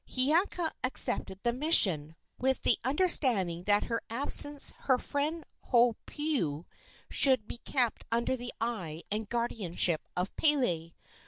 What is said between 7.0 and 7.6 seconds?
should be